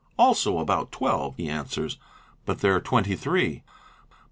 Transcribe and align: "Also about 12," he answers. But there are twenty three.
"Also 0.17 0.57
about 0.57 0.91
12," 0.91 1.35
he 1.37 1.47
answers. 1.47 1.97
But 2.47 2.61
there 2.61 2.73
are 2.73 2.79
twenty 2.81 3.15
three. 3.15 3.61